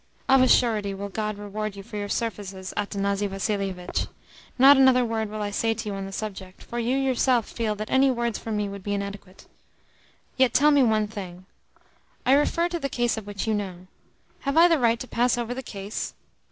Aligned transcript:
"Of 0.27 0.41
a 0.41 0.47
surety 0.47 0.95
will 0.95 1.09
God 1.09 1.37
reward 1.37 1.75
you 1.75 1.83
for 1.83 1.95
your 1.95 2.09
services, 2.09 2.73
Athanasi 2.75 3.27
Vassilievitch! 3.27 4.07
Not 4.57 4.75
another 4.75 5.05
word 5.05 5.29
will 5.29 5.43
I 5.43 5.51
say 5.51 5.75
to 5.75 5.89
you 5.89 5.93
on 5.93 6.07
the 6.07 6.11
subject, 6.11 6.63
for 6.63 6.79
you 6.79 6.97
yourself 6.97 7.47
feel 7.47 7.75
that 7.75 7.91
any 7.91 8.09
words 8.09 8.39
from 8.39 8.57
me 8.57 8.67
would 8.67 8.81
be 8.81 8.95
inadequate. 8.95 9.45
Yet 10.37 10.55
tell 10.55 10.71
me 10.71 10.81
one 10.81 11.05
thing: 11.07 11.45
I 12.25 12.33
refer 12.33 12.67
to 12.69 12.79
the 12.79 12.89
case 12.89 13.15
of 13.15 13.27
which 13.27 13.45
you 13.45 13.53
know. 13.53 13.85
Have 14.39 14.57
I 14.57 14.67
the 14.67 14.79
right 14.79 14.99
to 15.01 15.07
pass 15.07 15.37
over 15.37 15.53
the 15.53 15.61
case? 15.61 16.15